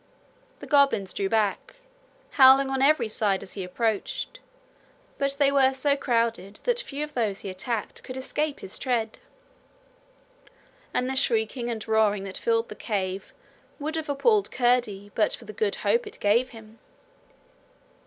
The 0.61 0.65
goblins 0.65 1.13
drew 1.13 1.29
back, 1.29 1.75
howling 2.31 2.71
on 2.71 2.81
every 2.81 3.07
side 3.07 3.43
as 3.43 3.53
he 3.53 3.63
approached, 3.63 4.39
but 5.19 5.35
they 5.37 5.51
were 5.51 5.75
so 5.75 5.95
crowded 5.95 6.55
that 6.63 6.79
few 6.79 7.03
of 7.03 7.13
those 7.13 7.41
he 7.41 7.51
attacked 7.51 8.01
could 8.01 8.17
escape 8.17 8.61
his 8.61 8.79
tread; 8.79 9.19
and 10.91 11.07
the 11.07 11.15
shrieking 11.15 11.69
and 11.69 11.87
roaring 11.87 12.23
that 12.23 12.39
filled 12.39 12.69
the 12.69 12.75
cave 12.75 13.31
would 13.77 13.95
have 13.95 14.09
appalled 14.09 14.51
Curdie 14.51 15.11
but 15.13 15.35
for 15.35 15.45
the 15.45 15.53
good 15.53 15.75
hope 15.85 16.07
it 16.07 16.19
gave 16.19 16.49
him. 16.49 16.79